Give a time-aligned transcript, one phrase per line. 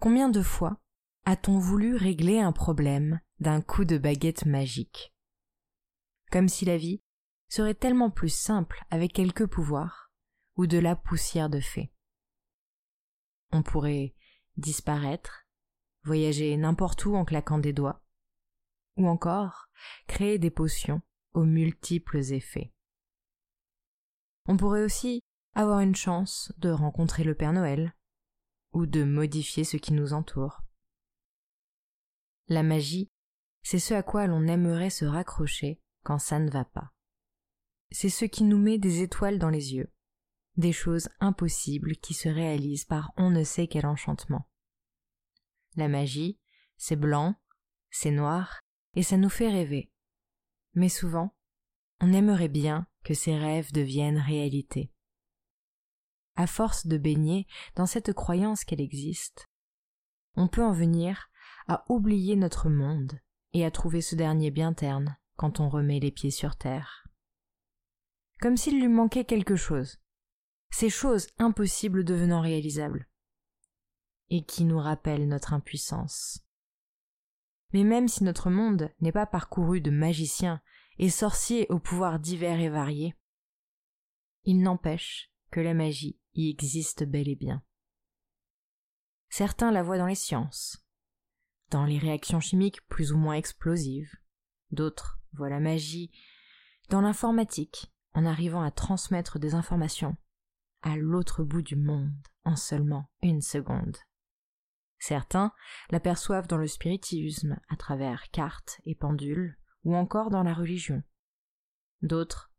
[0.00, 0.80] Combien de fois
[1.24, 5.12] a-t-on voulu régler un problème d'un coup de baguette magique?
[6.30, 7.02] Comme si la vie
[7.48, 10.12] serait tellement plus simple avec quelques pouvoirs
[10.56, 11.92] ou de la poussière de fée.
[13.50, 14.14] On pourrait
[14.56, 15.46] disparaître,
[16.04, 18.04] voyager n'importe où en claquant des doigts,
[18.96, 19.68] ou encore
[20.06, 21.02] créer des potions
[21.32, 22.72] aux multiples effets.
[24.46, 25.22] On pourrait aussi
[25.54, 27.94] avoir une chance de rencontrer le Père Noël,
[28.78, 30.62] ou de modifier ce qui nous entoure.
[32.46, 33.10] La magie,
[33.64, 36.92] c'est ce à quoi l'on aimerait se raccrocher quand ça ne va pas.
[37.90, 39.92] C'est ce qui nous met des étoiles dans les yeux,
[40.56, 44.48] des choses impossibles qui se réalisent par on ne sait quel enchantement.
[45.74, 46.38] La magie,
[46.76, 47.34] c'est blanc,
[47.90, 48.60] c'est noir,
[48.94, 49.90] et ça nous fait rêver.
[50.74, 51.34] Mais souvent,
[52.00, 54.92] on aimerait bien que ces rêves deviennent réalité
[56.38, 59.48] à force de baigner dans cette croyance qu'elle existe,
[60.36, 61.30] on peut en venir
[61.66, 63.20] à oublier notre monde
[63.52, 67.08] et à trouver ce dernier bien terne quand on remet les pieds sur terre.
[68.40, 69.98] Comme s'il lui manquait quelque chose,
[70.70, 73.08] ces choses impossibles devenant réalisables,
[74.30, 76.44] et qui nous rappellent notre impuissance.
[77.72, 80.62] Mais même si notre monde n'est pas parcouru de magiciens
[80.98, 83.16] et sorciers aux pouvoirs divers et variés,
[84.44, 87.62] il n'empêche que la magie y existe bel et bien.
[89.28, 90.84] Certains la voient dans les sciences,
[91.70, 94.14] dans les réactions chimiques plus ou moins explosives,
[94.70, 96.10] d'autres voient la magie
[96.88, 100.16] dans l'informatique, en arrivant à transmettre des informations
[100.82, 103.96] à l'autre bout du monde en seulement une seconde.
[104.98, 105.52] Certains
[105.90, 111.02] l'aperçoivent dans le spiritisme à travers cartes et pendules, ou encore dans la religion.
[112.02, 112.50] D'autres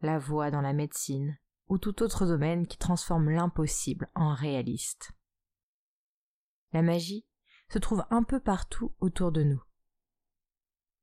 [0.00, 1.38] la voient dans la médecine
[1.70, 5.12] ou tout autre domaine qui transforme l'impossible en réaliste.
[6.72, 7.24] La magie
[7.68, 9.62] se trouve un peu partout autour de nous.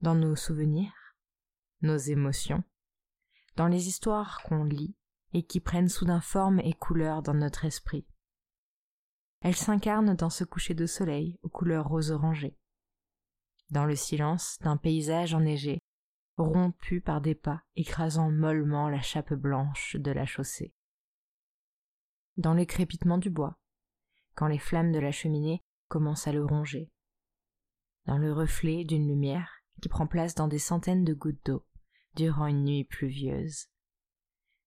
[0.01, 0.94] Dans nos souvenirs,
[1.81, 2.63] nos émotions,
[3.56, 4.95] dans les histoires qu'on lit
[5.33, 8.06] et qui prennent soudain forme et couleur dans notre esprit.
[9.41, 12.57] Elle s'incarne dans ce coucher de soleil aux couleurs rose orangées,
[13.69, 15.81] dans le silence d'un paysage enneigé
[16.46, 20.74] rompu par des pas écrasant mollement la chape blanche de la chaussée.
[22.38, 23.58] Dans le crépitement du bois,
[24.36, 26.92] quand les flammes de la cheminée commencent à le ronger.
[28.06, 31.66] Dans le reflet d'une lumière qui prend place dans des centaines de gouttes d'eau
[32.16, 33.68] durant une nuit pluvieuse.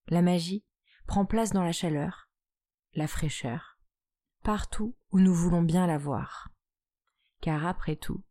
[0.08, 0.64] La magie
[1.06, 2.28] prend place dans la chaleur,
[2.94, 3.78] la fraîcheur,
[4.42, 6.48] partout où nous voulons bien la voir.
[7.40, 8.24] Car après tout,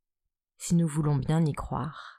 [0.58, 2.19] si nous voulons bien y croire,